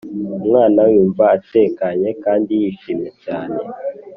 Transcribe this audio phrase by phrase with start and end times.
[0.39, 3.57] Umwana Yumva Atekanye Kandi Yishimye Cyane